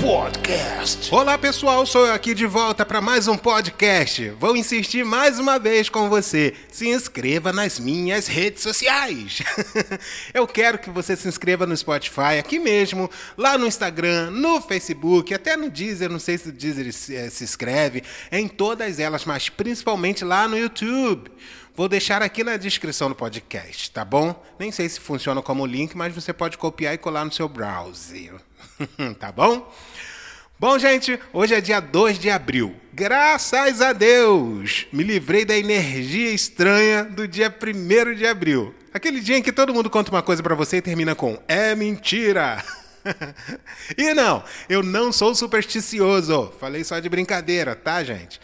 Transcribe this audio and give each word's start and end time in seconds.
Podcast. 0.00 1.14
Olá 1.14 1.36
pessoal, 1.36 1.84
sou 1.84 2.06
eu 2.06 2.14
aqui 2.14 2.32
de 2.32 2.46
volta 2.46 2.86
para 2.86 3.02
mais 3.02 3.28
um 3.28 3.36
podcast. 3.36 4.30
Vou 4.30 4.56
insistir 4.56 5.04
mais 5.04 5.38
uma 5.38 5.58
vez 5.58 5.90
com 5.90 6.08
você. 6.08 6.54
Se 6.72 6.88
inscreva 6.88 7.52
nas 7.52 7.78
minhas 7.78 8.26
redes 8.26 8.62
sociais. 8.62 9.42
eu 10.32 10.46
quero 10.46 10.78
que 10.78 10.88
você 10.88 11.14
se 11.14 11.28
inscreva 11.28 11.66
no 11.66 11.76
Spotify, 11.76 12.38
aqui 12.38 12.58
mesmo, 12.58 13.10
lá 13.36 13.58
no 13.58 13.66
Instagram, 13.66 14.30
no 14.30 14.62
Facebook, 14.62 15.34
até 15.34 15.54
no 15.54 15.68
Deezer, 15.68 16.08
não 16.08 16.18
sei 16.18 16.38
se 16.38 16.48
o 16.48 16.52
Deezer 16.52 16.90
se, 16.94 17.14
eh, 17.14 17.28
se 17.28 17.44
inscreve, 17.44 18.02
em 18.32 18.48
todas 18.48 18.98
elas, 18.98 19.26
mas 19.26 19.50
principalmente 19.50 20.24
lá 20.24 20.48
no 20.48 20.56
YouTube. 20.56 21.30
Vou 21.74 21.88
deixar 21.90 22.22
aqui 22.22 22.42
na 22.42 22.56
descrição 22.56 23.10
do 23.10 23.14
podcast, 23.14 23.90
tá 23.90 24.04
bom? 24.04 24.42
Nem 24.58 24.72
sei 24.72 24.88
se 24.88 24.98
funciona 24.98 25.42
como 25.42 25.66
link, 25.66 25.94
mas 25.94 26.14
você 26.14 26.32
pode 26.32 26.56
copiar 26.56 26.94
e 26.94 26.98
colar 26.98 27.24
no 27.24 27.32
seu 27.32 27.48
browser. 27.48 28.34
tá 29.18 29.30
bom? 29.32 29.72
Bom, 30.58 30.78
gente, 30.78 31.18
hoje 31.32 31.54
é 31.54 31.60
dia 31.60 31.80
2 31.80 32.18
de 32.18 32.30
abril. 32.30 32.74
Graças 32.92 33.80
a 33.80 33.92
Deus! 33.92 34.86
Me 34.92 35.02
livrei 35.02 35.44
da 35.44 35.56
energia 35.56 36.30
estranha 36.32 37.04
do 37.04 37.26
dia 37.26 37.54
1 37.54 38.14
de 38.14 38.26
abril. 38.26 38.74
Aquele 38.92 39.20
dia 39.20 39.38
em 39.38 39.42
que 39.42 39.52
todo 39.52 39.72
mundo 39.72 39.88
conta 39.88 40.10
uma 40.10 40.22
coisa 40.22 40.42
para 40.42 40.54
você 40.54 40.78
e 40.78 40.82
termina 40.82 41.14
com 41.14 41.38
é 41.48 41.74
mentira. 41.74 42.62
e 43.96 44.12
não, 44.12 44.44
eu 44.68 44.82
não 44.82 45.12
sou 45.12 45.34
supersticioso. 45.34 46.52
Falei 46.60 46.84
só 46.84 46.98
de 46.98 47.08
brincadeira, 47.08 47.74
tá, 47.74 48.04
gente? 48.04 48.40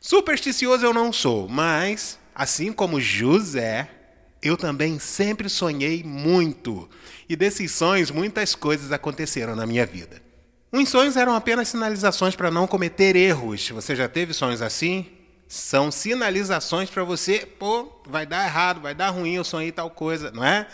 Supersticioso 0.00 0.84
eu 0.84 0.94
não 0.94 1.12
sou, 1.12 1.48
mas 1.48 2.18
assim 2.34 2.72
como 2.72 3.00
José, 3.00 3.88
eu 4.42 4.56
também 4.56 4.98
sempre 4.98 5.48
sonhei 5.48 6.02
muito. 6.02 6.88
E 7.28 7.34
desses 7.34 7.72
sonhos, 7.72 8.10
muitas 8.10 8.54
coisas 8.54 8.92
aconteceram 8.92 9.56
na 9.56 9.66
minha 9.66 9.86
vida. 9.86 10.22
Uns 10.72 10.88
sonhos 10.88 11.16
eram 11.16 11.34
apenas 11.34 11.68
sinalizações 11.68 12.36
para 12.36 12.50
não 12.50 12.66
cometer 12.66 13.16
erros. 13.16 13.70
Você 13.70 13.96
já 13.96 14.08
teve 14.08 14.34
sonhos 14.34 14.60
assim? 14.60 15.06
São 15.48 15.90
sinalizações 15.90 16.90
para 16.90 17.04
você, 17.04 17.46
pô, 17.58 18.02
vai 18.04 18.26
dar 18.26 18.44
errado, 18.44 18.80
vai 18.80 18.94
dar 18.94 19.10
ruim, 19.10 19.34
eu 19.34 19.44
sonhei 19.44 19.70
tal 19.70 19.88
coisa, 19.88 20.30
não 20.32 20.44
é? 20.44 20.66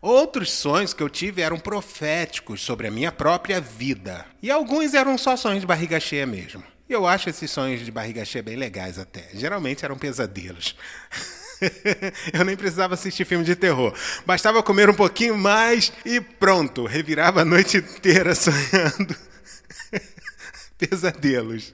Outros 0.00 0.50
sonhos 0.50 0.92
que 0.92 1.02
eu 1.02 1.08
tive 1.08 1.40
eram 1.40 1.60
proféticos 1.60 2.60
sobre 2.60 2.88
a 2.88 2.90
minha 2.90 3.12
própria 3.12 3.60
vida. 3.60 4.26
E 4.42 4.50
alguns 4.50 4.92
eram 4.94 5.16
só 5.16 5.36
sonhos 5.36 5.60
de 5.60 5.66
barriga 5.66 6.00
cheia 6.00 6.26
mesmo. 6.26 6.64
E 6.88 6.92
eu 6.92 7.06
acho 7.06 7.30
esses 7.30 7.48
sonhos 7.50 7.84
de 7.84 7.90
barriga 7.92 8.24
cheia 8.24 8.42
bem 8.42 8.56
legais 8.56 8.98
até. 8.98 9.30
Geralmente 9.32 9.84
eram 9.84 9.96
pesadelos. 9.96 10.76
eu 12.32 12.44
nem 12.44 12.56
precisava 12.56 12.94
assistir 12.94 13.24
filme 13.24 13.44
de 13.44 13.56
terror. 13.56 13.94
Bastava 14.26 14.62
comer 14.62 14.90
um 14.90 14.94
pouquinho 14.94 15.36
mais 15.36 15.92
e 16.04 16.20
pronto, 16.20 16.84
revirava 16.84 17.42
a 17.42 17.44
noite 17.44 17.78
inteira 17.78 18.34
sonhando 18.36 19.16
pesadelos. 20.78 21.72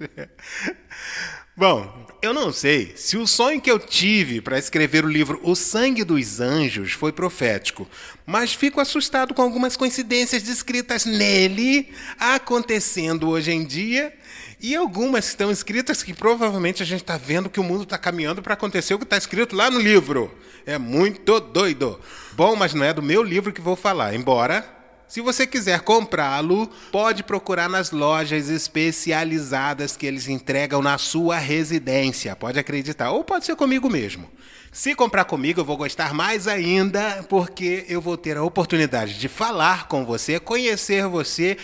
Bom, 1.58 1.92
eu 2.22 2.32
não 2.32 2.52
sei 2.52 2.92
se 2.94 3.16
o 3.16 3.26
sonho 3.26 3.60
que 3.60 3.68
eu 3.68 3.80
tive 3.80 4.40
para 4.40 4.56
escrever 4.56 5.04
o 5.04 5.08
livro 5.08 5.40
O 5.42 5.56
Sangue 5.56 6.04
dos 6.04 6.38
Anjos 6.38 6.92
foi 6.92 7.10
profético, 7.10 7.84
mas 8.24 8.54
fico 8.54 8.80
assustado 8.80 9.34
com 9.34 9.42
algumas 9.42 9.76
coincidências 9.76 10.40
descritas 10.40 11.04
nele 11.04 11.92
acontecendo 12.16 13.28
hoje 13.28 13.50
em 13.50 13.64
dia 13.64 14.14
e 14.60 14.76
algumas 14.76 15.26
estão 15.26 15.50
escritas 15.50 16.00
que 16.00 16.14
provavelmente 16.14 16.80
a 16.80 16.86
gente 16.86 17.02
está 17.02 17.16
vendo 17.16 17.50
que 17.50 17.58
o 17.58 17.64
mundo 17.64 17.82
está 17.82 17.98
caminhando 17.98 18.40
para 18.40 18.54
acontecer 18.54 18.94
o 18.94 18.98
que 18.98 19.04
está 19.04 19.16
escrito 19.16 19.56
lá 19.56 19.68
no 19.68 19.80
livro. 19.80 20.32
É 20.64 20.78
muito 20.78 21.40
doido. 21.40 21.98
Bom, 22.34 22.54
mas 22.54 22.72
não 22.72 22.84
é 22.84 22.94
do 22.94 23.02
meu 23.02 23.20
livro 23.20 23.52
que 23.52 23.60
vou 23.60 23.74
falar, 23.74 24.14
embora 24.14 24.77
se 25.08 25.22
você 25.22 25.46
quiser 25.46 25.80
comprá-lo, 25.80 26.66
pode 26.92 27.22
procurar 27.22 27.68
nas 27.68 27.90
lojas 27.90 28.50
especializadas 28.50 29.96
que 29.96 30.06
eles 30.06 30.28
entregam 30.28 30.82
na 30.82 30.98
sua 30.98 31.38
residência. 31.38 32.36
Pode 32.36 32.58
acreditar. 32.58 33.10
Ou 33.10 33.24
pode 33.24 33.46
ser 33.46 33.56
comigo 33.56 33.88
mesmo. 33.88 34.30
Se 34.70 34.94
comprar 34.94 35.24
comigo, 35.24 35.60
eu 35.60 35.64
vou 35.64 35.78
gostar 35.78 36.12
mais 36.12 36.46
ainda, 36.46 37.24
porque 37.26 37.86
eu 37.88 38.02
vou 38.02 38.18
ter 38.18 38.36
a 38.36 38.42
oportunidade 38.42 39.18
de 39.18 39.28
falar 39.28 39.88
com 39.88 40.04
você, 40.04 40.38
conhecer 40.38 41.06
você 41.06 41.56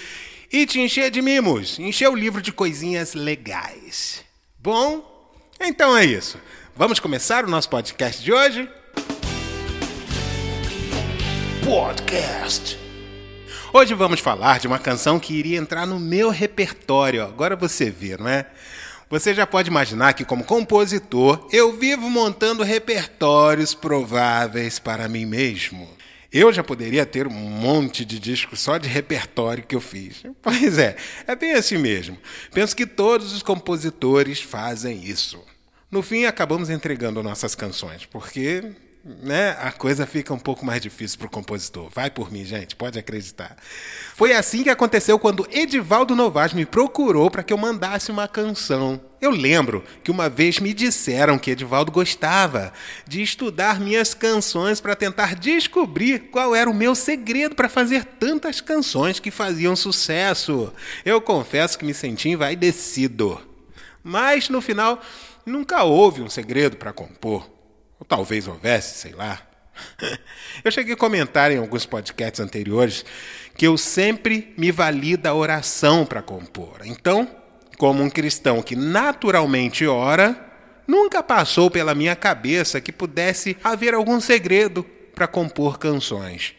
e 0.50 0.64
te 0.64 0.80
encher 0.80 1.10
de 1.10 1.20
mimos, 1.20 1.78
encher 1.78 2.08
o 2.08 2.16
livro 2.16 2.40
de 2.40 2.50
coisinhas 2.50 3.12
legais. 3.12 4.24
Bom, 4.58 5.04
então 5.60 5.94
é 5.94 6.04
isso. 6.04 6.38
Vamos 6.74 6.98
começar 6.98 7.44
o 7.44 7.50
nosso 7.50 7.68
podcast 7.68 8.22
de 8.22 8.32
hoje? 8.32 8.68
Podcast. 11.62 12.83
Hoje 13.76 13.92
vamos 13.92 14.20
falar 14.20 14.60
de 14.60 14.68
uma 14.68 14.78
canção 14.78 15.18
que 15.18 15.34
iria 15.34 15.58
entrar 15.58 15.84
no 15.84 15.98
meu 15.98 16.30
repertório. 16.30 17.24
Agora 17.24 17.56
você 17.56 17.90
vê, 17.90 18.16
não 18.16 18.28
é? 18.28 18.46
Você 19.10 19.34
já 19.34 19.48
pode 19.48 19.68
imaginar 19.68 20.12
que, 20.12 20.24
como 20.24 20.44
compositor, 20.44 21.48
eu 21.50 21.76
vivo 21.76 22.08
montando 22.08 22.62
repertórios 22.62 23.74
prováveis 23.74 24.78
para 24.78 25.08
mim 25.08 25.26
mesmo. 25.26 25.88
Eu 26.32 26.52
já 26.52 26.62
poderia 26.62 27.04
ter 27.04 27.26
um 27.26 27.32
monte 27.32 28.04
de 28.04 28.20
discos 28.20 28.60
só 28.60 28.78
de 28.78 28.88
repertório 28.88 29.64
que 29.64 29.74
eu 29.74 29.80
fiz. 29.80 30.22
Pois 30.40 30.78
é, 30.78 30.94
é 31.26 31.34
bem 31.34 31.54
assim 31.54 31.76
mesmo. 31.76 32.16
Penso 32.52 32.76
que 32.76 32.86
todos 32.86 33.32
os 33.32 33.42
compositores 33.42 34.40
fazem 34.40 35.02
isso. 35.02 35.44
No 35.90 36.00
fim, 36.00 36.26
acabamos 36.26 36.70
entregando 36.70 37.24
nossas 37.24 37.56
canções, 37.56 38.06
porque 38.06 38.70
né, 39.04 39.50
a 39.60 39.70
coisa 39.70 40.06
fica 40.06 40.32
um 40.32 40.38
pouco 40.38 40.64
mais 40.64 40.80
difícil 40.80 41.18
para 41.18 41.26
o 41.26 41.30
compositor. 41.30 41.90
Vai 41.94 42.10
por 42.10 42.32
mim, 42.32 42.42
gente, 42.42 42.74
pode 42.74 42.98
acreditar. 42.98 43.54
Foi 44.14 44.32
assim 44.32 44.62
que 44.62 44.70
aconteceu 44.70 45.18
quando 45.18 45.46
Edivaldo 45.50 46.16
Novaes 46.16 46.54
me 46.54 46.64
procurou 46.64 47.30
para 47.30 47.42
que 47.42 47.52
eu 47.52 47.58
mandasse 47.58 48.10
uma 48.10 48.26
canção. 48.26 48.98
Eu 49.20 49.30
lembro 49.30 49.84
que 50.02 50.10
uma 50.10 50.30
vez 50.30 50.58
me 50.58 50.72
disseram 50.72 51.38
que 51.38 51.50
Edivaldo 51.50 51.92
gostava 51.92 52.72
de 53.06 53.20
estudar 53.22 53.78
minhas 53.78 54.14
canções 54.14 54.80
para 54.80 54.96
tentar 54.96 55.34
descobrir 55.34 56.30
qual 56.30 56.54
era 56.54 56.70
o 56.70 56.74
meu 56.74 56.94
segredo 56.94 57.54
para 57.54 57.68
fazer 57.68 58.04
tantas 58.04 58.62
canções 58.62 59.20
que 59.20 59.30
faziam 59.30 59.76
sucesso. 59.76 60.72
Eu 61.04 61.20
confesso 61.20 61.78
que 61.78 61.84
me 61.84 61.92
senti 61.92 62.30
envaidecido. 62.30 63.38
Mas 64.02 64.48
no 64.48 64.62
final, 64.62 65.00
nunca 65.44 65.84
houve 65.84 66.22
um 66.22 66.28
segredo 66.30 66.76
para 66.76 66.92
compor. 66.92 67.53
Ou 68.04 68.06
talvez 68.06 68.46
houvesse, 68.46 68.98
sei 68.98 69.12
lá. 69.12 69.40
Eu 70.62 70.70
cheguei 70.70 70.92
a 70.92 70.96
comentar 70.96 71.50
em 71.50 71.56
alguns 71.56 71.86
podcasts 71.86 72.38
anteriores 72.38 73.04
que 73.56 73.66
eu 73.66 73.78
sempre 73.78 74.52
me 74.58 74.70
vali 74.70 75.16
da 75.16 75.34
oração 75.34 76.04
para 76.04 76.22
compor. 76.22 76.80
Então, 76.84 77.28
como 77.78 78.02
um 78.02 78.10
cristão 78.10 78.62
que 78.62 78.76
naturalmente 78.76 79.86
ora, 79.86 80.38
nunca 80.86 81.22
passou 81.22 81.70
pela 81.70 81.94
minha 81.94 82.14
cabeça 82.14 82.80
que 82.80 82.92
pudesse 82.92 83.56
haver 83.64 83.94
algum 83.94 84.20
segredo 84.20 84.84
para 85.14 85.26
compor 85.26 85.78
canções. 85.78 86.54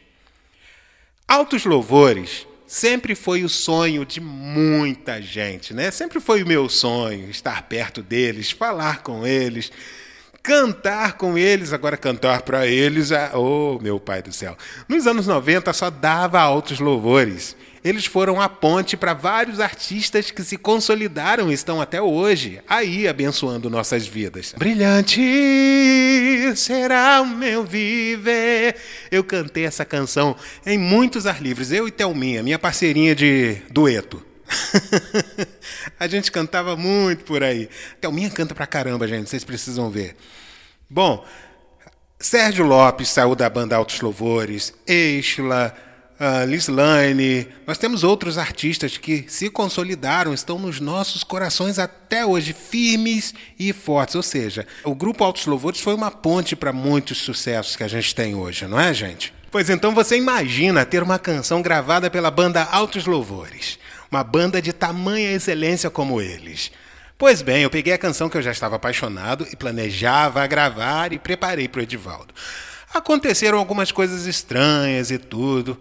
Altos 1.28 1.66
louvores 1.66 2.48
sempre 2.66 3.14
foi 3.14 3.44
o 3.44 3.50
sonho 3.50 4.06
de 4.06 4.20
muita 4.20 5.22
gente, 5.22 5.74
né? 5.74 5.92
Sempre 5.92 6.20
foi 6.20 6.44
o 6.44 6.48
meu 6.48 6.68
sonho 6.70 7.30
estar 7.30 7.64
perto 7.64 8.02
deles, 8.02 8.52
falar 8.52 9.04
com 9.04 9.26
eles 9.26 9.72
cantar 10.46 11.14
com 11.14 11.38
eles, 11.38 11.74
agora 11.74 11.98
cantar 11.98 12.44
para 12.44 12.68
eles, 12.68 13.10
oh 13.34 13.80
meu 13.82 14.00
pai 14.00 14.22
do 14.22 14.32
céu. 14.32 14.56
Nos 14.88 15.08
anos 15.08 15.26
90 15.26 15.74
só 15.74 15.90
dava 15.90 16.40
altos 16.40 16.80
louvores. 16.80 17.56
Eles 17.84 18.06
foram 18.06 18.42
a 18.42 18.50
ponte 18.50 18.98
para 18.98 19.14
vários 19.14 19.60
artistas 19.60 20.32
que 20.32 20.44
se 20.44 20.58
consolidaram 20.58 21.52
e 21.52 21.54
estão 21.54 21.80
até 21.80 22.02
hoje 22.02 22.60
aí 22.68 23.08
abençoando 23.08 23.70
nossas 23.70 24.08
vidas. 24.08 24.54
Brilhante 24.58 25.22
será 26.56 27.22
o 27.22 27.28
meu 27.28 27.64
viver. 27.64 28.76
Eu 29.12 29.24
cantei 29.24 29.66
essa 29.66 29.86
canção 29.86 30.36
em 30.66 30.78
muitos 30.78 31.28
ar 31.28 31.42
livres, 31.42 31.72
eu 31.72 31.88
e 31.88 31.92
Thelminha, 31.92 32.42
minha 32.42 32.58
parceirinha 32.58 33.16
de 33.16 33.58
dueto. 33.72 34.24
a 36.00 36.08
gente 36.08 36.32
cantava 36.32 36.76
muito 36.76 37.24
por 37.24 37.44
aí. 37.44 37.70
Thelminha 38.00 38.30
canta 38.30 38.54
pra 38.54 38.68
caramba, 38.68 39.08
gente, 39.08 39.30
vocês 39.30 39.44
precisam 39.44 39.90
ver. 39.90 40.16
Bom, 40.90 41.26
Sérgio 42.20 42.66
Lopes 42.66 43.10
saiu 43.10 43.36
da 43.36 43.50
banda 43.50 43.76
Altos 43.76 44.02
Louvores, 44.02 44.74
Eixla, 44.88 45.76
uh. 46.20 47.56
Nós 47.68 47.78
temos 47.78 48.04
outros 48.04 48.38
artistas 48.38 48.98
que 48.98 49.26
se 49.28 49.50
consolidaram, 49.50 50.34
estão 50.34 50.58
nos 50.58 50.80
nossos 50.80 51.24
corações 51.24 51.78
até 51.78 52.26
hoje, 52.26 52.54
firmes 52.54 53.34
e 53.60 53.74
fortes. 53.74 54.16
Ou 54.16 54.24
seja, 54.24 54.66
o 54.84 54.96
grupo 54.96 55.24
Altos 55.24 55.46
Louvores 55.46 55.80
foi 55.80 55.94
uma 55.94 56.12
ponte 56.12 56.56
para 56.56 56.72
muitos 56.72 57.18
sucessos 57.18 57.76
que 57.76 57.84
a 57.84 57.88
gente 57.88 58.16
tem 58.16 58.36
hoje, 58.36 58.66
não 58.68 58.80
é, 58.80 58.94
gente? 58.94 59.34
Pois 59.52 59.70
então 59.70 59.94
você 59.94 60.18
imagina 60.18 60.86
ter 60.86 61.02
uma 61.02 61.18
canção 61.18 61.62
gravada 61.62 62.10
pela 62.10 62.30
banda 62.30 62.64
Altos 62.64 63.06
Louvores. 63.06 63.80
Uma 64.12 64.24
banda 64.24 64.62
de 64.62 64.72
tamanha 64.72 65.34
excelência 65.34 65.90
como 65.90 66.22
eles. 66.22 66.72
Pois 67.18 67.42
bem, 67.42 67.64
eu 67.64 67.70
peguei 67.70 67.94
a 67.94 67.98
canção 67.98 68.30
que 68.30 68.38
eu 68.38 68.42
já 68.42 68.52
estava 68.52 68.76
apaixonado 68.76 69.48
e 69.52 69.56
planejava 69.56 70.46
gravar 70.48 71.14
e 71.14 71.20
preparei 71.20 71.68
para 71.68 71.80
o 71.80 71.84
Edivaldo. 71.84 72.34
Aconteceram 72.94 73.58
algumas 73.58 73.92
coisas 73.92 74.26
estranhas 74.26 75.12
e 75.12 75.18
tudo, 75.18 75.78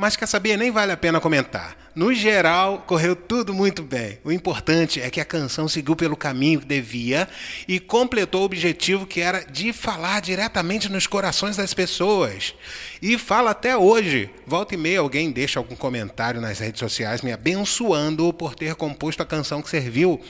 Mas 0.00 0.14
quer 0.14 0.28
saber? 0.28 0.56
Nem 0.56 0.70
vale 0.70 0.92
a 0.92 0.96
pena 0.96 1.20
comentar. 1.20 1.76
No 1.92 2.14
geral, 2.14 2.84
correu 2.86 3.16
tudo 3.16 3.52
muito 3.52 3.82
bem. 3.82 4.20
O 4.22 4.30
importante 4.30 5.00
é 5.00 5.10
que 5.10 5.20
a 5.20 5.24
canção 5.24 5.66
seguiu 5.66 5.96
pelo 5.96 6.16
caminho 6.16 6.60
que 6.60 6.66
devia 6.66 7.28
e 7.66 7.80
completou 7.80 8.42
o 8.42 8.44
objetivo 8.44 9.04
que 9.04 9.20
era 9.20 9.40
de 9.40 9.72
falar 9.72 10.20
diretamente 10.20 10.88
nos 10.88 11.08
corações 11.08 11.56
das 11.56 11.74
pessoas. 11.74 12.54
E 13.02 13.18
fala 13.18 13.50
até 13.50 13.76
hoje. 13.76 14.30
Volta 14.46 14.74
e 14.74 14.78
meia 14.78 15.00
alguém 15.00 15.32
deixa 15.32 15.58
algum 15.58 15.74
comentário 15.74 16.40
nas 16.40 16.60
redes 16.60 16.78
sociais 16.78 17.20
me 17.20 17.32
abençoando 17.32 18.32
por 18.32 18.54
ter 18.54 18.76
composto 18.76 19.20
a 19.20 19.26
canção 19.26 19.60
que 19.60 19.68
serviu 19.68 20.20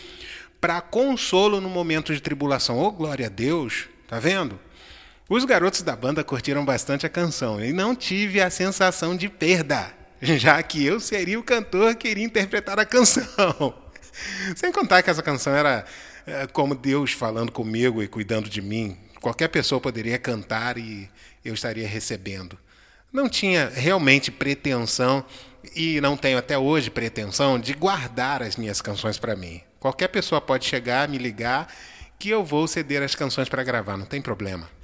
para 0.58 0.80
consolo 0.80 1.60
no 1.60 1.68
momento 1.68 2.14
de 2.14 2.22
tribulação. 2.22 2.78
Oh, 2.78 2.90
glória 2.90 3.26
a 3.26 3.28
Deus! 3.28 3.86
Tá 4.08 4.18
vendo? 4.18 4.58
Os 5.30 5.44
garotos 5.44 5.82
da 5.82 5.94
banda 5.94 6.24
curtiram 6.24 6.64
bastante 6.64 7.04
a 7.04 7.08
canção 7.10 7.62
e 7.62 7.70
não 7.70 7.94
tive 7.94 8.40
a 8.40 8.48
sensação 8.48 9.14
de 9.14 9.28
perda, 9.28 9.92
já 10.22 10.62
que 10.62 10.82
eu 10.82 10.98
seria 10.98 11.38
o 11.38 11.42
cantor 11.42 11.96
que 11.96 12.08
iria 12.08 12.24
interpretar 12.24 12.80
a 12.80 12.86
canção. 12.86 13.74
Sem 14.56 14.72
contar 14.72 15.02
que 15.02 15.10
essa 15.10 15.22
canção 15.22 15.54
era 15.54 15.84
é, 16.26 16.46
como 16.46 16.74
Deus 16.74 17.12
falando 17.12 17.52
comigo 17.52 18.02
e 18.02 18.08
cuidando 18.08 18.48
de 18.48 18.62
mim. 18.62 18.96
Qualquer 19.20 19.48
pessoa 19.48 19.78
poderia 19.78 20.18
cantar 20.18 20.78
e 20.78 21.10
eu 21.44 21.52
estaria 21.52 21.86
recebendo. 21.86 22.58
Não 23.12 23.28
tinha 23.28 23.68
realmente 23.68 24.30
pretensão 24.30 25.22
e 25.76 26.00
não 26.00 26.16
tenho 26.16 26.38
até 26.38 26.56
hoje 26.56 26.88
pretensão 26.88 27.58
de 27.58 27.74
guardar 27.74 28.42
as 28.42 28.56
minhas 28.56 28.80
canções 28.80 29.18
para 29.18 29.36
mim. 29.36 29.60
Qualquer 29.78 30.08
pessoa 30.08 30.40
pode 30.40 30.64
chegar, 30.64 31.06
me 31.06 31.18
ligar, 31.18 31.70
que 32.18 32.30
eu 32.30 32.42
vou 32.42 32.66
ceder 32.66 33.02
as 33.02 33.14
canções 33.14 33.50
para 33.50 33.62
gravar, 33.62 33.98
não 33.98 34.06
tem 34.06 34.22
problema. 34.22 34.77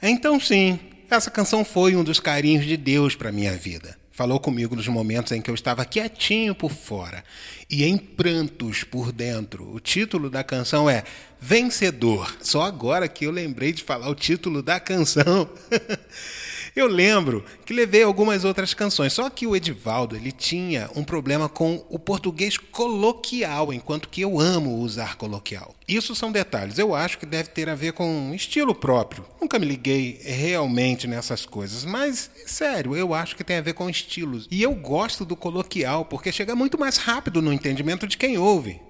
Então, 0.00 0.38
sim, 0.38 0.78
essa 1.10 1.30
canção 1.30 1.64
foi 1.64 1.96
um 1.96 2.04
dos 2.04 2.20
carinhos 2.20 2.64
de 2.64 2.76
Deus 2.76 3.16
para 3.16 3.32
minha 3.32 3.56
vida. 3.56 3.96
Falou 4.12 4.40
comigo 4.40 4.74
nos 4.74 4.88
momentos 4.88 5.32
em 5.32 5.40
que 5.40 5.50
eu 5.50 5.54
estava 5.54 5.84
quietinho 5.84 6.54
por 6.54 6.72
fora 6.72 7.22
e 7.70 7.84
em 7.84 7.96
prantos 7.96 8.82
por 8.82 9.12
dentro. 9.12 9.72
O 9.72 9.78
título 9.78 10.28
da 10.28 10.42
canção 10.42 10.90
é 10.90 11.04
Vencedor. 11.40 12.36
Só 12.40 12.62
agora 12.62 13.08
que 13.08 13.26
eu 13.26 13.30
lembrei 13.30 13.72
de 13.72 13.84
falar 13.84 14.08
o 14.08 14.14
título 14.14 14.60
da 14.62 14.80
canção. 14.80 15.48
Eu 16.78 16.86
lembro 16.86 17.44
que 17.66 17.74
levei 17.74 18.04
algumas 18.04 18.44
outras 18.44 18.72
canções, 18.72 19.12
só 19.12 19.28
que 19.28 19.48
o 19.48 19.56
Edivaldo 19.56 20.14
ele 20.14 20.30
tinha 20.30 20.88
um 20.94 21.02
problema 21.02 21.48
com 21.48 21.84
o 21.90 21.98
português 21.98 22.56
coloquial, 22.56 23.72
enquanto 23.72 24.08
que 24.08 24.20
eu 24.20 24.38
amo 24.38 24.78
usar 24.78 25.16
coloquial. 25.16 25.74
Isso 25.88 26.14
são 26.14 26.30
detalhes, 26.30 26.78
eu 26.78 26.94
acho 26.94 27.18
que 27.18 27.26
deve 27.26 27.48
ter 27.48 27.68
a 27.68 27.74
ver 27.74 27.94
com 27.94 28.32
estilo 28.32 28.76
próprio. 28.76 29.24
Nunca 29.40 29.58
me 29.58 29.66
liguei 29.66 30.20
realmente 30.22 31.08
nessas 31.08 31.44
coisas, 31.44 31.84
mas 31.84 32.30
sério, 32.46 32.94
eu 32.94 33.12
acho 33.12 33.34
que 33.34 33.42
tem 33.42 33.56
a 33.56 33.60
ver 33.60 33.72
com 33.72 33.90
estilos. 33.90 34.46
E 34.48 34.62
eu 34.62 34.72
gosto 34.72 35.24
do 35.24 35.34
coloquial 35.34 36.04
porque 36.04 36.30
chega 36.30 36.54
muito 36.54 36.78
mais 36.78 36.96
rápido 36.96 37.42
no 37.42 37.52
entendimento 37.52 38.06
de 38.06 38.16
quem 38.16 38.38
ouve. 38.38 38.80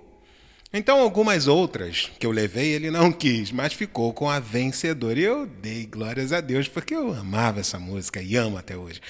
Então, 0.70 1.00
algumas 1.00 1.48
outras 1.48 2.10
que 2.18 2.26
eu 2.26 2.30
levei, 2.30 2.72
ele 2.72 2.90
não 2.90 3.10
quis, 3.10 3.50
mas 3.50 3.72
ficou 3.72 4.12
com 4.12 4.28
a 4.28 4.38
vencedora. 4.38 5.18
E 5.18 5.24
eu 5.24 5.46
dei 5.46 5.86
glórias 5.86 6.30
a 6.32 6.42
Deus, 6.42 6.68
porque 6.68 6.94
eu 6.94 7.14
amava 7.14 7.60
essa 7.60 7.78
música 7.78 8.20
e 8.20 8.36
amo 8.36 8.58
até 8.58 8.76
hoje. 8.76 9.00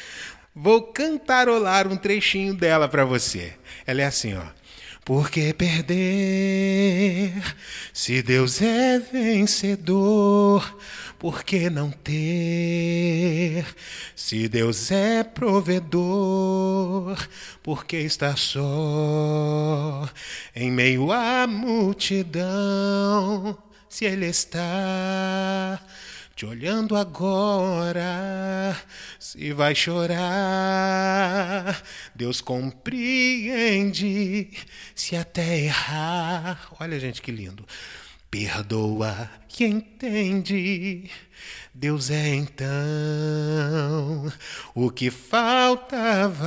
Vou 0.54 0.82
cantarolar 0.82 1.88
um 1.88 1.96
trechinho 1.96 2.54
dela 2.54 2.88
para 2.88 3.04
você. 3.04 3.54
Ela 3.86 4.02
é 4.02 4.04
assim, 4.04 4.34
ó. 4.34 4.57
Por 5.08 5.30
que 5.30 5.54
perder 5.54 7.32
se 7.94 8.20
Deus 8.20 8.60
é 8.60 8.98
vencedor? 8.98 10.78
Por 11.18 11.42
que 11.42 11.70
não 11.70 11.90
ter 11.90 13.64
se 14.14 14.50
Deus 14.50 14.90
é 14.90 15.24
provedor? 15.24 17.16
Por 17.62 17.86
que 17.86 17.96
estar 17.96 18.36
só 18.36 20.06
em 20.54 20.70
meio 20.70 21.10
à 21.10 21.46
multidão 21.46 23.56
se 23.88 24.04
Ele 24.04 24.26
está? 24.26 25.80
Te 26.38 26.46
olhando 26.46 26.94
agora, 26.94 28.80
se 29.18 29.52
vai 29.52 29.74
chorar, 29.74 30.22
Deus 32.14 32.40
compreende, 32.40 33.98
se 34.94 35.16
até 35.16 35.58
errar. 35.58 36.68
Olha, 36.78 37.00
gente, 37.00 37.20
que 37.20 37.32
lindo. 37.32 37.66
Perdoa 38.30 39.28
e 39.58 39.64
entende. 39.64 41.10
Deus 41.74 42.08
é 42.08 42.28
então 42.36 42.72
o 44.76 44.92
que 44.92 45.10
faltava 45.10 46.46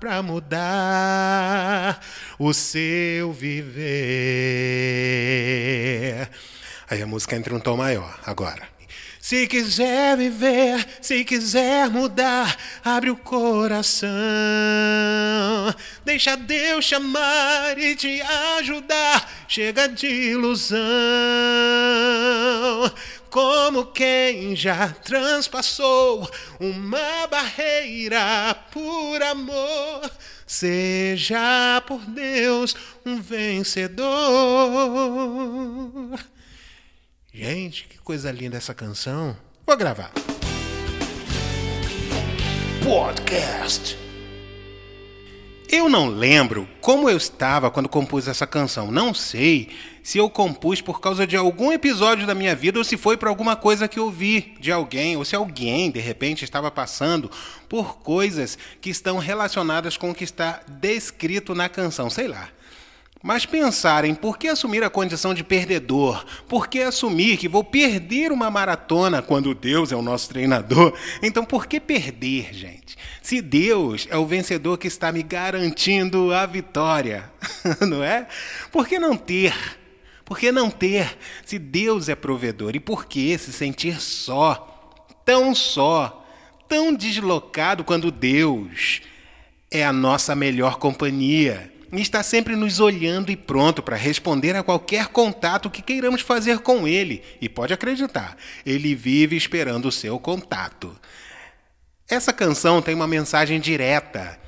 para 0.00 0.20
mudar 0.24 2.04
o 2.36 2.52
seu 2.52 3.32
viver. 3.32 3.86
Aí 6.88 7.02
a 7.02 7.06
música 7.06 7.34
entra 7.36 7.54
um 7.54 7.60
tom 7.60 7.76
maior 7.76 8.18
agora. 8.24 8.76
Se 9.20 9.48
quiser 9.48 10.16
viver, 10.16 10.86
se 11.00 11.24
quiser 11.24 11.90
mudar, 11.90 12.56
abre 12.84 13.10
o 13.10 13.16
coração. 13.16 14.08
Deixa 16.04 16.36
Deus 16.36 16.84
chamar 16.84 17.76
e 17.76 17.96
te 17.96 18.22
ajudar. 18.60 19.28
Chega 19.48 19.88
de 19.88 20.06
ilusão. 20.06 20.78
Como 23.28 23.86
quem 23.86 24.54
já 24.54 24.90
transpassou 24.90 26.30
uma 26.60 27.26
barreira 27.28 28.56
por 28.70 29.20
amor. 29.24 30.08
Seja 30.46 31.82
por 31.84 31.98
Deus 32.02 32.76
um 33.04 33.20
vencedor. 33.20 34.06
Gente, 37.38 37.86
que 37.86 37.98
coisa 37.98 38.32
linda 38.32 38.56
essa 38.56 38.72
canção. 38.72 39.36
Vou 39.66 39.76
gravar. 39.76 40.10
Podcast. 42.82 43.98
Eu 45.68 45.90
não 45.90 46.08
lembro 46.08 46.66
como 46.80 47.10
eu 47.10 47.16
estava 47.18 47.70
quando 47.70 47.90
compus 47.90 48.26
essa 48.26 48.46
canção. 48.46 48.90
Não 48.90 49.12
sei 49.12 49.68
se 50.02 50.16
eu 50.16 50.30
compus 50.30 50.80
por 50.80 50.98
causa 50.98 51.26
de 51.26 51.36
algum 51.36 51.70
episódio 51.70 52.26
da 52.26 52.34
minha 52.34 52.56
vida 52.56 52.78
ou 52.78 52.84
se 52.84 52.96
foi 52.96 53.18
por 53.18 53.28
alguma 53.28 53.54
coisa 53.54 53.86
que 53.86 53.98
eu 53.98 54.10
vi 54.10 54.54
de 54.58 54.72
alguém, 54.72 55.18
ou 55.18 55.24
se 55.24 55.36
alguém 55.36 55.90
de 55.90 56.00
repente 56.00 56.42
estava 56.42 56.70
passando 56.70 57.30
por 57.68 57.98
coisas 57.98 58.56
que 58.80 58.88
estão 58.88 59.18
relacionadas 59.18 59.98
com 59.98 60.10
o 60.10 60.14
que 60.14 60.24
está 60.24 60.62
descrito 60.66 61.54
na 61.54 61.68
canção, 61.68 62.08
sei 62.08 62.28
lá. 62.28 62.48
Mas 63.22 63.46
pensarem 63.46 64.14
por 64.14 64.38
que 64.38 64.46
assumir 64.46 64.84
a 64.84 64.90
condição 64.90 65.32
de 65.32 65.42
perdedor? 65.42 66.24
Por 66.46 66.68
que 66.68 66.82
assumir 66.82 67.38
que 67.38 67.48
vou 67.48 67.64
perder 67.64 68.30
uma 68.30 68.50
maratona 68.50 69.22
quando 69.22 69.54
Deus 69.54 69.90
é 69.90 69.96
o 69.96 70.02
nosso 70.02 70.28
treinador? 70.28 70.96
Então 71.22 71.44
por 71.44 71.66
que 71.66 71.80
perder, 71.80 72.54
gente? 72.54 72.96
Se 73.22 73.40
Deus 73.40 74.06
é 74.10 74.16
o 74.16 74.26
vencedor 74.26 74.78
que 74.78 74.86
está 74.86 75.10
me 75.10 75.22
garantindo 75.22 76.32
a 76.32 76.44
vitória, 76.44 77.30
não 77.80 78.04
é? 78.04 78.28
Por 78.70 78.86
que 78.86 78.98
não 78.98 79.16
ter? 79.16 79.54
Por 80.24 80.38
que 80.38 80.52
não 80.52 80.70
ter 80.70 81.16
se 81.44 81.58
Deus 81.58 82.08
é 82.08 82.14
provedor? 82.14 82.76
E 82.76 82.80
por 82.80 83.06
que 83.06 83.36
se 83.38 83.52
sentir 83.52 84.00
só, 84.00 84.92
tão 85.24 85.54
só, 85.54 86.26
tão 86.68 86.92
deslocado 86.92 87.82
quando 87.82 88.10
Deus 88.10 89.00
é 89.70 89.84
a 89.84 89.92
nossa 89.92 90.34
melhor 90.34 90.78
companhia? 90.78 91.72
E 91.92 92.00
está 92.00 92.22
sempre 92.22 92.56
nos 92.56 92.80
olhando 92.80 93.30
e 93.30 93.36
pronto 93.36 93.82
para 93.82 93.96
responder 93.96 94.56
a 94.56 94.62
qualquer 94.62 95.08
contato 95.08 95.70
que 95.70 95.82
queiramos 95.82 96.20
fazer 96.20 96.58
com 96.60 96.86
ele. 96.86 97.22
E 97.40 97.48
pode 97.48 97.72
acreditar, 97.72 98.36
ele 98.64 98.94
vive 98.94 99.36
esperando 99.36 99.86
o 99.86 99.92
seu 99.92 100.18
contato. 100.18 100.96
Essa 102.08 102.32
canção 102.32 102.80
tem 102.80 102.94
uma 102.94 103.06
mensagem 103.06 103.60
direta 103.60 104.38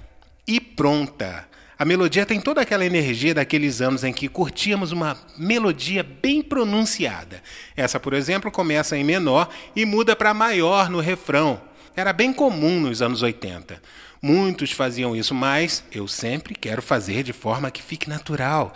e 0.47 0.61
pronta. 0.61 1.49
A 1.79 1.85
melodia 1.85 2.27
tem 2.27 2.41
toda 2.41 2.61
aquela 2.61 2.85
energia 2.85 3.33
daqueles 3.33 3.81
anos 3.81 4.03
em 4.03 4.13
que 4.13 4.29
curtíamos 4.29 4.91
uma 4.91 5.17
melodia 5.37 6.03
bem 6.03 6.43
pronunciada. 6.43 7.41
Essa, 7.77 8.01
por 8.01 8.15
exemplo, 8.15 8.51
começa 8.51 8.97
em 8.97 9.05
menor 9.05 9.49
e 9.77 9.85
muda 9.85 10.17
para 10.17 10.35
maior 10.35 10.91
no 10.91 10.99
refrão. 10.99 11.68
Era 11.97 12.13
bem 12.13 12.33
comum 12.33 12.81
nos 12.81 13.03
anos 13.03 13.23
80. 13.23 13.81
Muitos 14.21 14.73
faziam 14.73 15.15
isso, 15.15 15.35
mas 15.35 15.85
eu 15.93 16.09
sempre 16.09 16.55
quero 16.55 16.83
fazer 16.83 17.23
de 17.23 17.33
forma 17.33 17.71
que 17.71 17.83
fique 17.83 18.09
natural. 18.09 18.73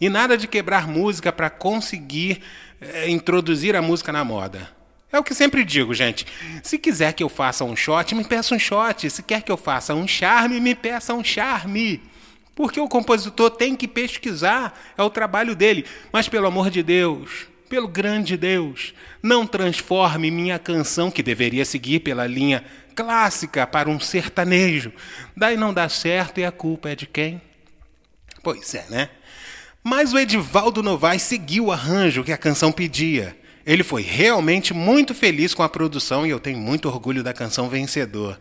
E 0.00 0.08
nada 0.08 0.36
de 0.36 0.46
quebrar 0.46 0.86
música 0.86 1.32
para 1.32 1.50
conseguir 1.50 2.40
é, 2.80 3.08
introduzir 3.08 3.74
a 3.76 3.82
música 3.82 4.12
na 4.12 4.24
moda. 4.24 4.70
É 5.12 5.18
o 5.18 5.22
que 5.22 5.34
sempre 5.34 5.64
digo, 5.64 5.94
gente. 5.94 6.26
Se 6.62 6.76
quiser 6.76 7.12
que 7.12 7.22
eu 7.22 7.28
faça 7.28 7.64
um 7.64 7.76
shot, 7.76 8.14
me 8.14 8.24
peça 8.24 8.54
um 8.54 8.58
shot. 8.58 9.08
Se 9.08 9.22
quer 9.22 9.42
que 9.42 9.52
eu 9.52 9.56
faça 9.56 9.94
um 9.94 10.08
charme, 10.08 10.60
me 10.60 10.74
peça 10.74 11.14
um 11.14 11.22
charme. 11.22 12.02
Porque 12.54 12.80
o 12.80 12.88
compositor 12.88 13.50
tem 13.50 13.74
que 13.74 13.86
pesquisar, 13.86 14.78
é 14.96 15.02
o 15.02 15.10
trabalho 15.10 15.54
dele. 15.54 15.84
Mas 16.12 16.28
pelo 16.28 16.46
amor 16.46 16.70
de 16.70 16.82
Deus, 16.82 17.46
pelo 17.68 17.88
grande 17.88 18.36
Deus, 18.36 18.94
não 19.22 19.46
transforme 19.46 20.30
minha 20.30 20.58
canção, 20.58 21.10
que 21.10 21.22
deveria 21.22 21.64
seguir 21.64 22.00
pela 22.00 22.26
linha 22.26 22.64
clássica 22.94 23.66
para 23.66 23.88
um 23.88 23.98
sertanejo. 23.98 24.92
Daí 25.36 25.56
não 25.56 25.74
dá 25.74 25.88
certo 25.88 26.38
e 26.38 26.44
a 26.44 26.52
culpa 26.52 26.90
é 26.90 26.94
de 26.94 27.06
quem? 27.06 27.40
Pois 28.42 28.74
é, 28.74 28.84
né? 28.88 29.10
Mas 29.82 30.12
o 30.12 30.18
Edivaldo 30.18 30.82
Novaes 30.82 31.22
seguiu 31.22 31.66
o 31.66 31.72
arranjo 31.72 32.24
que 32.24 32.32
a 32.32 32.38
canção 32.38 32.72
pedia. 32.72 33.36
Ele 33.66 33.82
foi 33.82 34.02
realmente 34.02 34.74
muito 34.74 35.14
feliz 35.14 35.54
com 35.54 35.62
a 35.62 35.68
produção 35.68 36.26
e 36.26 36.30
eu 36.30 36.40
tenho 36.40 36.58
muito 36.58 36.88
orgulho 36.88 37.22
da 37.22 37.32
canção 37.32 37.68
Vencedor. 37.68 38.38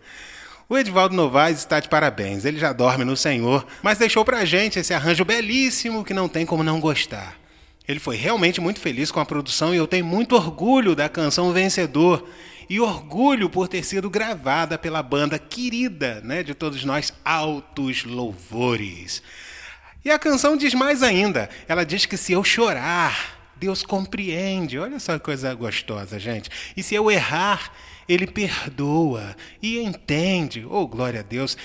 O 0.68 0.77
Edivaldo 0.77 1.15
Novaes 1.15 1.60
está 1.60 1.80
de 1.80 1.89
parabéns, 1.89 2.46
ele 2.46 2.60
já 2.60 2.72
dorme 2.72 3.03
no 3.03 3.18
Senhor, 3.18 3.65
mas 3.82 3.98
deixou 3.98 4.24
pra 4.24 4.46
gente 4.46 4.80
esse 4.80 4.94
arranjo 4.94 5.25
belíssimo 5.25 6.03
que 6.03 6.13
não 6.13 6.27
tem 6.27 6.46
como 6.46 6.63
não 6.63 6.80
gostar. 6.80 7.38
Ele 7.88 8.00
foi 8.00 8.16
realmente 8.16 8.62
muito 8.62 8.80
feliz 8.80 9.12
com 9.12 9.20
a 9.20 9.25
produção 9.25 9.74
e 9.74 9.78
eu 9.78 9.88
tenho 9.88 10.06
muito 10.06 10.36
orgulho 10.36 10.96
da 10.96 11.10
canção 11.10 11.52
Vencedor 11.52 12.28
e 12.70 12.80
orgulho 12.80 13.50
por 13.50 13.68
ter 13.68 13.84
sido 13.84 14.10
gravada 14.10 14.78
pela 14.78 15.04
banda 15.04 15.38
querida, 15.38 16.22
né, 16.22 16.44
de 16.44 16.54
todos 16.54 16.86
nós, 16.86 17.13
Altos 17.25 18.06
Louvores. 18.06 19.22
E 20.04 20.10
a 20.10 20.20
canção 20.20 20.56
diz 20.56 20.74
mais 20.74 21.04
ainda. 21.04 21.50
Ela 21.68 21.86
diz 21.86 22.06
que 22.06 22.18
se 22.18 22.34
eu 22.34 22.44
chorar, 22.44 23.52
Deus 23.56 23.84
compreende. 23.84 24.80
Olha 24.80 25.00
só 25.00 25.18
que 25.18 25.24
coisa 25.24 25.54
gostosa, 25.54 26.20
gente. 26.20 26.50
E 26.75 26.84
se 26.84 26.96
eu 26.96 27.10
errar, 27.12 27.72
ele 28.08 28.28
perdoa 28.28 29.36
e 29.62 29.80
entende. 29.80 30.66
Oh, 30.70 30.88
glória 30.88 31.22
a 31.22 31.24
Deus. 31.24 31.58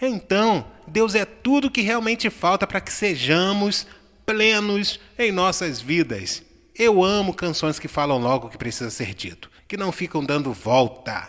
Então, 0.00 0.66
Deus 0.86 1.14
é 1.14 1.24
tudo 1.24 1.70
que 1.70 1.80
realmente 1.80 2.28
falta 2.30 2.66
para 2.66 2.80
que 2.80 2.92
sejamos 2.92 3.86
plenos 4.24 5.00
em 5.18 5.32
nossas 5.32 5.80
vidas. 5.80 6.42
Eu 6.74 7.04
amo 7.04 7.34
canções 7.34 7.78
que 7.78 7.88
falam 7.88 8.18
logo 8.18 8.46
o 8.46 8.50
que 8.50 8.58
precisa 8.58 8.90
ser 8.90 9.14
dito, 9.14 9.50
que 9.68 9.76
não 9.76 9.92
ficam 9.92 10.24
dando 10.24 10.52
volta. 10.52 11.28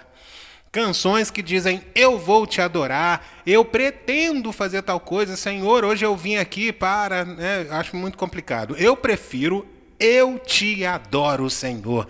Canções 0.71 1.29
que 1.29 1.43
dizem: 1.43 1.83
Eu 1.93 2.17
vou 2.17 2.47
te 2.47 2.59
adorar, 2.59 3.41
eu 3.45 3.63
pretendo 3.63 4.51
fazer 4.51 4.81
tal 4.81 4.99
coisa, 4.99 5.37
Senhor. 5.37 5.85
Hoje 5.85 6.03
eu 6.03 6.17
vim 6.17 6.37
aqui 6.37 6.71
para. 6.71 7.23
Né, 7.23 7.67
acho 7.69 7.95
muito 7.95 8.17
complicado. 8.17 8.75
Eu 8.77 8.97
prefiro: 8.97 9.67
Eu 9.99 10.39
te 10.39 10.83
adoro, 10.83 11.47
Senhor. 11.49 12.07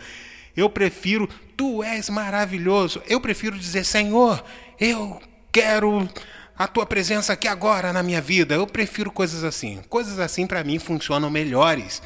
Eu 0.56 0.70
prefiro: 0.70 1.28
Tu 1.58 1.84
és 1.84 2.10
maravilhoso. 2.10 3.02
Eu 3.06 3.20
prefiro 3.20 3.60
dizer: 3.60 3.84
Senhor, 3.84 4.42
eu 4.80 5.22
quero 5.52 6.08
a 6.58 6.68
tua 6.68 6.86
presença 6.86 7.34
aqui 7.34 7.48
agora 7.48 7.92
na 7.92 8.04
minha 8.04 8.22
vida. 8.22 8.56
Eu 8.56 8.68
prefiro 8.68 9.12
coisas 9.12 9.44
assim. 9.44 9.82
Coisas 9.90 10.20
assim 10.20 10.46
para 10.46 10.64
mim 10.64 10.80
funcionam 10.80 11.30
melhores. 11.30 12.02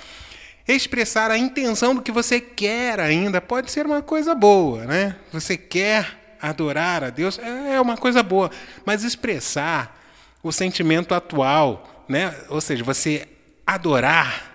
Expressar 0.68 1.32
a 1.32 1.38
intenção 1.38 1.96
do 1.96 2.02
que 2.02 2.12
você 2.12 2.40
quer 2.42 3.00
ainda 3.00 3.40
pode 3.40 3.72
ser 3.72 3.86
uma 3.86 4.02
coisa 4.02 4.36
boa, 4.36 4.86
né? 4.86 5.16
Você 5.32 5.58
quer 5.58 6.36
adorar 6.42 7.04
a 7.04 7.10
Deus 7.10 7.40
é 7.40 7.80
uma 7.82 7.98
coisa 7.98 8.22
boa, 8.22 8.52
mas 8.86 9.04
expressar 9.04 9.98
o 10.44 10.52
sentimento 10.52 11.16
atual, 11.16 12.06
né? 12.08 12.36
Ou 12.50 12.62
seja, 12.62 12.84
você 12.84 13.28
adorar 13.66 14.54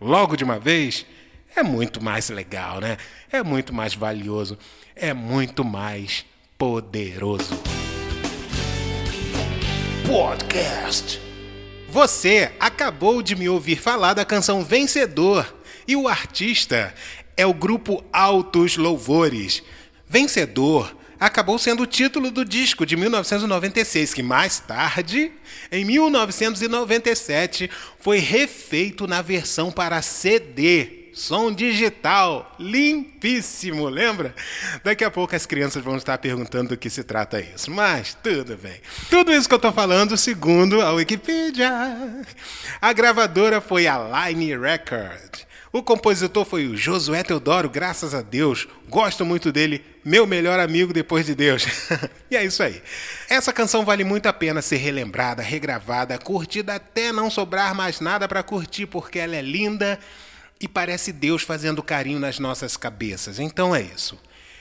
logo 0.00 0.36
de 0.36 0.44
uma 0.44 0.58
vez 0.58 1.04
é 1.54 1.62
muito 1.62 2.02
mais 2.02 2.30
legal, 2.30 2.80
né? 2.80 2.96
É 3.30 3.42
muito 3.42 3.74
mais 3.74 3.94
valioso, 3.94 4.58
é 4.94 5.12
muito 5.12 5.64
mais 5.64 6.24
poderoso. 6.56 7.77
Podcast. 10.08 11.20
Você 11.86 12.50
acabou 12.58 13.20
de 13.20 13.36
me 13.36 13.46
ouvir 13.46 13.76
falar 13.76 14.14
da 14.14 14.24
canção 14.24 14.64
Vencedor 14.64 15.54
e 15.86 15.94
o 15.94 16.08
artista 16.08 16.94
é 17.36 17.44
o 17.44 17.52
grupo 17.52 18.02
Altos 18.10 18.78
Louvores. 18.78 19.62
Vencedor 20.08 20.96
acabou 21.20 21.58
sendo 21.58 21.82
o 21.82 21.86
título 21.86 22.30
do 22.30 22.42
disco 22.42 22.86
de 22.86 22.96
1996, 22.96 24.14
que 24.14 24.22
mais 24.22 24.58
tarde, 24.60 25.30
em 25.70 25.84
1997, 25.84 27.70
foi 27.98 28.16
refeito 28.16 29.06
na 29.06 29.20
versão 29.20 29.70
para 29.70 30.00
CD 30.00 30.97
som 31.18 31.52
digital, 31.52 32.54
limpíssimo, 32.60 33.88
lembra? 33.88 34.32
Daqui 34.84 35.02
a 35.02 35.10
pouco 35.10 35.34
as 35.34 35.44
crianças 35.46 35.82
vão 35.82 35.96
estar 35.96 36.16
perguntando 36.18 36.70
do 36.70 36.76
que 36.76 36.88
se 36.88 37.02
trata 37.02 37.40
isso, 37.40 37.70
mas 37.72 38.16
tudo 38.22 38.56
bem. 38.56 38.80
Tudo 39.10 39.32
isso 39.32 39.48
que 39.48 39.54
eu 39.54 39.56
estou 39.56 39.72
falando, 39.72 40.16
segundo 40.16 40.80
a 40.80 40.92
Wikipedia. 40.92 41.72
A 42.80 42.92
gravadora 42.92 43.60
foi 43.60 43.88
a 43.88 44.28
Line 44.28 44.56
Record. 44.56 45.48
O 45.72 45.82
compositor 45.82 46.46
foi 46.46 46.66
o 46.66 46.76
Josué 46.76 47.22
Teodoro, 47.22 47.68
graças 47.68 48.14
a 48.14 48.22
Deus. 48.22 48.68
Gosto 48.88 49.26
muito 49.26 49.50
dele, 49.52 49.84
meu 50.04 50.24
melhor 50.24 50.60
amigo 50.60 50.92
depois 50.92 51.26
de 51.26 51.34
Deus. 51.34 51.66
e 52.30 52.36
é 52.36 52.44
isso 52.44 52.62
aí. 52.62 52.80
Essa 53.28 53.52
canção 53.52 53.84
vale 53.84 54.04
muito 54.04 54.26
a 54.26 54.32
pena 54.32 54.62
ser 54.62 54.76
relembrada, 54.76 55.42
regravada, 55.42 56.16
curtida 56.16 56.76
até 56.76 57.12
não 57.12 57.28
sobrar 57.28 57.74
mais 57.74 58.00
nada 58.00 58.26
para 58.28 58.42
curtir, 58.42 58.86
porque 58.86 59.18
ela 59.18 59.36
é 59.36 59.42
linda 59.42 59.98
e 60.60 60.66
parece 60.66 61.12
Deus 61.12 61.42
fazendo 61.42 61.82
carinho 61.82 62.18
nas 62.18 62.38
nossas 62.38 62.76
cabeças. 62.76 63.38
Então 63.38 63.74
é 63.74 63.82
isso. 63.82 64.18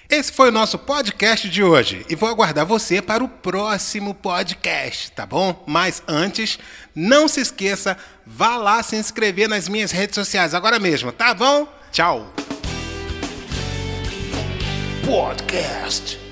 Esse 0.10 0.32
foi 0.32 0.48
o 0.48 0.54
nosso 0.54 0.80
podcast 0.80 1.50
de 1.50 1.62
hoje 1.62 2.06
e 2.08 2.16
vou 2.16 2.30
aguardar 2.30 2.66
você 2.66 3.02
para 3.02 3.22
o 3.22 3.28
próximo 3.28 4.14
podcast, 4.14 5.12
tá 5.12 5.26
bom? 5.26 5.64
Mas 5.68 6.02
antes, 6.08 6.58
não 6.96 7.28
se 7.28 7.42
esqueça, 7.42 7.98
vá 8.26 8.56
lá 8.56 8.82
se 8.82 8.96
inscrever 8.96 9.50
nas 9.50 9.68
minhas 9.68 9.92
redes 9.92 10.16
sociais 10.16 10.54
agora 10.54 10.80
mesmo, 10.80 11.12
tá 11.12 11.34
bom? 11.34 11.68
Tchau. 11.92 12.34
Podcast. 15.06 16.27